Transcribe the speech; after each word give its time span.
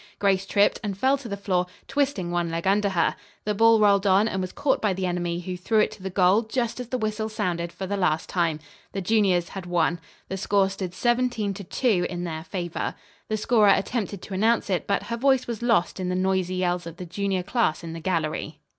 Grace 0.17 0.47
tripped 0.47 0.79
and 0.83 0.97
fell 0.97 1.15
to 1.15 1.27
the 1.29 1.37
floor, 1.37 1.67
twisting 1.87 2.31
one 2.31 2.49
leg 2.49 2.65
under 2.65 2.89
her. 2.89 3.15
The 3.45 3.53
ball 3.53 3.79
rolled 3.79 4.07
on, 4.07 4.27
and 4.27 4.41
was 4.41 4.51
caught 4.51 4.81
by 4.81 4.93
the 4.93 5.05
enemy, 5.05 5.41
who 5.41 5.55
threw 5.55 5.77
it 5.77 5.91
to 5.91 6.09
goal 6.09 6.41
just 6.41 6.79
as 6.79 6.87
the 6.87 6.97
whistle 6.97 7.29
sounded 7.29 7.71
for 7.71 7.85
the 7.85 7.97
last 7.97 8.27
time. 8.27 8.59
The 8.93 9.01
juniors 9.01 9.49
had 9.49 9.67
won. 9.67 9.99
The 10.27 10.37
score 10.37 10.71
stood 10.71 10.95
17 10.95 11.53
to 11.53 11.63
2 11.63 12.07
in 12.09 12.23
their 12.23 12.43
favor. 12.43 12.95
The 13.29 13.37
scorer 13.37 13.69
attempted 13.75 14.23
to 14.23 14.33
announce 14.33 14.71
it, 14.71 14.87
but 14.87 15.03
her 15.03 15.17
voice 15.17 15.45
was 15.45 15.61
lost 15.61 15.99
in 15.99 16.09
the 16.09 16.15
noisy 16.15 16.55
yells 16.55 16.87
of 16.87 16.97
the 16.97 17.05
junior 17.05 17.43
class 17.43 17.83
in 17.83 17.93
the 17.93 17.99
gallery. 17.99 18.57